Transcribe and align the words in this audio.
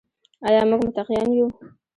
آیا 0.47 0.61
موږ 0.69 0.81
متقیان 0.85 1.29
یو؟ 1.37 1.47